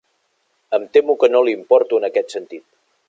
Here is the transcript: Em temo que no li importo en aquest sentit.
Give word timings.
Em 0.77 0.87
temo 0.97 1.17
que 1.23 1.29
no 1.35 1.43
li 1.49 1.53
importo 1.59 2.01
en 2.01 2.09
aquest 2.11 2.37
sentit. 2.39 2.67